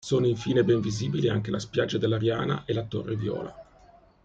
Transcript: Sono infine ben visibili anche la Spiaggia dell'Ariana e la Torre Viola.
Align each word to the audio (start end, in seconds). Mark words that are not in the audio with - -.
Sono 0.03 0.25
infine 0.25 0.63
ben 0.63 0.79
visibili 0.79 1.29
anche 1.29 1.51
la 1.51 1.59
Spiaggia 1.59 1.99
dell'Ariana 1.99 2.63
e 2.65 2.73
la 2.73 2.81
Torre 2.85 3.15
Viola. 3.15 3.55